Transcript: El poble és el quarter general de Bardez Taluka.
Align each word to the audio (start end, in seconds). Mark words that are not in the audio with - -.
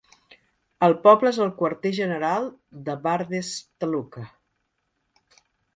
El 0.87 0.95
poble 1.03 1.33
és 1.33 1.37
el 1.45 1.51
quarter 1.61 1.91
general 1.99 2.49
de 2.89 2.97
Bardez 3.05 3.55
Taluka. 3.85 4.29